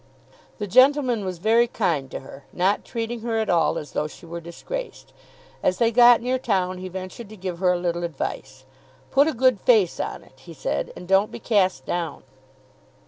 [0.57, 4.25] The gentleman was very kind to her, not treating her at all as though she
[4.25, 5.13] were disgraced.
[5.61, 8.65] As they got near town he ventured to give her a little advice.
[9.11, 12.23] "Put a good face on it," he said, "and don't be cast down."